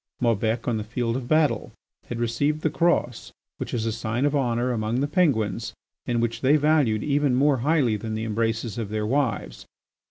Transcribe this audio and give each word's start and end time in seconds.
Maubec, 0.19 0.67
on 0.67 0.77
the 0.77 0.83
field 0.83 1.15
of 1.15 1.27
battle, 1.27 1.73
had 2.07 2.19
received 2.19 2.61
the 2.61 2.71
Cross, 2.71 3.31
which 3.57 3.71
is 3.71 3.85
a 3.85 3.91
sign 3.91 4.25
of 4.25 4.35
honour 4.35 4.71
among 4.71 4.99
the 4.99 5.05
Penguins 5.07 5.75
and 6.07 6.19
which 6.23 6.41
they 6.41 6.55
valued 6.55 7.03
even 7.03 7.35
more 7.35 7.57
highly 7.57 7.97
than 7.97 8.15
the 8.15 8.23
embraces 8.25 8.79
of 8.79 8.89
their 8.89 9.05
wives. 9.05 9.67